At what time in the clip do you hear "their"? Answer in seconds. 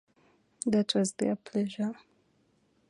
1.13-1.35